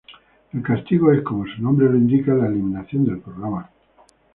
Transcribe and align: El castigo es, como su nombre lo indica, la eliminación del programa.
El 0.51 0.63
castigo 0.63 1.11
es, 1.11 1.21
como 1.21 1.45
su 1.45 1.61
nombre 1.61 1.87
lo 1.87 1.95
indica, 1.95 2.33
la 2.33 2.47
eliminación 2.47 3.05
del 3.05 3.19
programa. 3.19 3.69